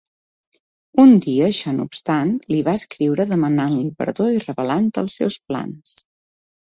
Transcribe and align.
Un 1.03 1.11
dia, 1.25 1.49
això 1.51 1.73
no 1.75 1.85
obstant, 1.89 2.33
li 2.53 2.59
va 2.69 2.75
escriure 2.81 3.27
demanant-li 3.35 3.93
perdó 4.01 4.31
i 4.39 4.43
revelant 4.49 4.89
els 5.03 5.19
seus 5.21 5.39
plans. 5.51 5.95